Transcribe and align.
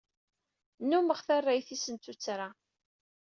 Nnummeɣ 0.83 1.19
tarrayt-is 1.27 1.85
n 1.89 1.95
tuttra. 2.03 2.47